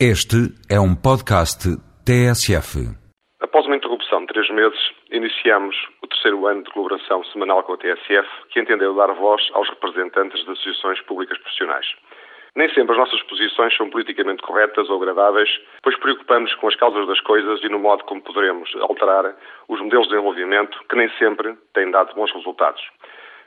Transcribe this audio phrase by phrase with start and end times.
[0.00, 1.70] Este é um podcast
[2.02, 2.82] TSF.
[3.38, 7.76] Após uma interrupção de três meses, iniciamos o terceiro ano de colaboração semanal com a
[7.78, 11.86] TSF, que entendeu dar voz aos representantes das associações públicas profissionais.
[12.56, 15.48] Nem sempre as nossas posições são politicamente corretas ou agradáveis,
[15.80, 19.36] pois preocupamos com as causas das coisas e no modo como poderemos alterar
[19.68, 22.82] os modelos de desenvolvimento que nem sempre têm dado bons resultados.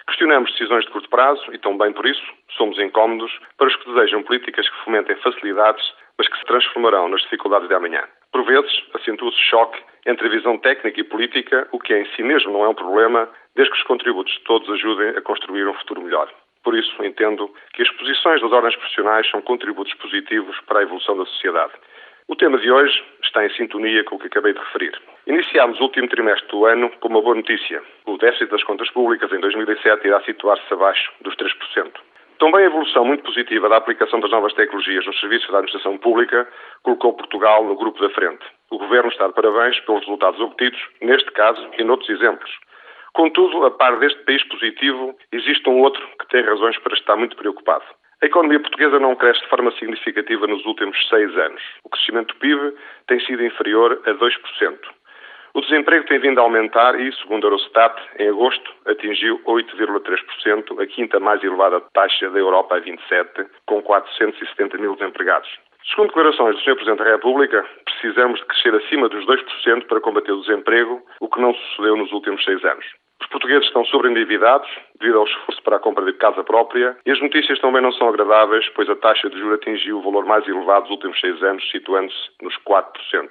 [0.07, 2.23] Questionamos decisões de curto prazo e, também por isso,
[2.55, 5.84] somos incómodos para os que desejam políticas que fomentem facilidades
[6.18, 8.04] mas que se transformarão nas dificuldades de amanhã.
[8.31, 12.51] Por vezes, acentua-se choque entre a visão técnica e política, o que em si mesmo
[12.51, 16.01] não é um problema, desde que os contributos de todos ajudem a construir um futuro
[16.01, 16.32] melhor.
[16.64, 21.18] Por isso, entendo que as posições das ordens profissionais são contributos positivos para a evolução
[21.18, 21.74] da sociedade.
[22.27, 24.91] O tema de hoje está em sintonia com o que acabei de referir.
[25.25, 27.82] Iniciámos o último trimestre do ano com uma boa notícia.
[28.05, 31.91] O déficit das contas públicas em 2007 irá situar-se abaixo dos 3%.
[32.39, 36.47] Também a evolução muito positiva da aplicação das novas tecnologias nos serviços da administração pública
[36.83, 38.45] colocou Portugal no grupo da frente.
[38.69, 42.52] O Governo está de parabéns pelos resultados obtidos, neste caso e noutros exemplos.
[43.13, 47.35] Contudo, a par deste país positivo, existe um outro que tem razões para estar muito
[47.35, 47.83] preocupado.
[48.21, 51.61] A economia portuguesa não cresce de forma significativa nos últimos seis anos.
[51.83, 52.75] O crescimento do PIB
[53.08, 54.77] tem sido inferior a 2%.
[55.58, 60.86] O desemprego tem vindo a aumentar e, segundo a Eurostat, em agosto atingiu 8,3%, a
[60.86, 65.49] quinta mais elevada taxa da Europa a 27, com 470 mil desempregados.
[65.89, 66.75] Segundo declarações do Sr.
[66.75, 71.41] Presidente da República, precisamos de crescer acima dos 2% para combater o desemprego, o que
[71.41, 72.86] não sucedeu nos últimos seis anos.
[73.19, 77.19] Os portugueses estão sobreendividados devido ao esforço para a compra de casa própria e as
[77.19, 80.83] notícias também não são agradáveis, pois a taxa de juros atingiu o valor mais elevado
[80.83, 83.30] dos últimos seis anos, situando-se nos 4%.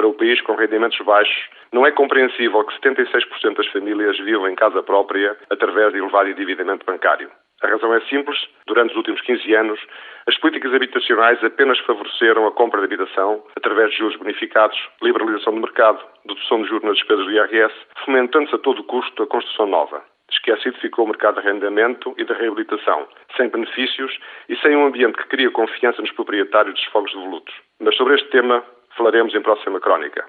[0.00, 4.54] Para o país com rendimentos baixos, não é compreensível que 76% das famílias vivam em
[4.54, 7.30] casa própria através de elevado endividamento bancário.
[7.62, 8.38] A razão é simples.
[8.66, 9.78] Durante os últimos 15 anos,
[10.26, 15.60] as políticas habitacionais apenas favoreceram a compra de habitação através de juros bonificados, liberalização do
[15.60, 20.02] mercado, dedução de juros nas despesas do IRS, fomentando-se a todo custo a construção nova.
[20.30, 23.06] Esquecido ficou o mercado de arrendamento e da reabilitação,
[23.36, 24.18] sem benefícios
[24.48, 27.54] e sem um ambiente que cria confiança nos proprietários dos fogos devolutos.
[27.78, 28.64] Mas sobre este tema
[28.96, 30.24] falaremos em próxima crónica.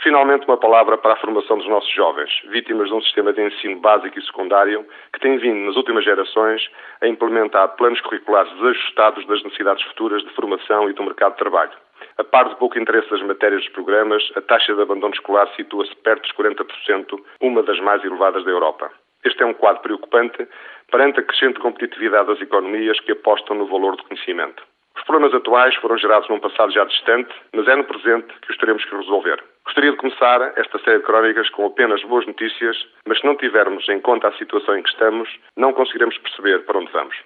[0.00, 3.80] Finalmente, uma palavra para a formação dos nossos jovens, vítimas de um sistema de ensino
[3.80, 6.62] básico e secundário que tem vindo, nas últimas gerações,
[7.00, 11.72] a implementar planos curriculares desajustados das necessidades futuras de formação e do mercado de trabalho.
[12.16, 15.94] A par de pouco interesse das matérias dos programas, a taxa de abandono escolar situa-se
[15.96, 18.92] perto dos 40%, uma das mais elevadas da Europa.
[19.24, 20.46] Este é um quadro preocupante
[20.92, 24.62] perante a crescente competitividade das economias que apostam no valor do conhecimento.
[25.08, 28.84] Problemas atuais foram gerados num passado já distante, mas é no presente que os teremos
[28.84, 29.42] que resolver.
[29.64, 32.76] Gostaria de começar esta série de crónicas com apenas boas notícias,
[33.06, 35.26] mas se não tivermos em conta a situação em que estamos,
[35.56, 37.16] não conseguiremos perceber para onde vamos.